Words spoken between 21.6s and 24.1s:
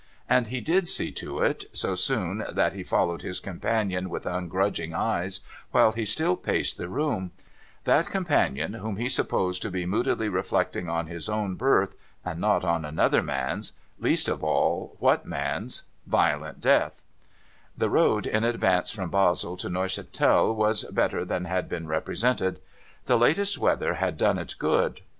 been represented. The latest weather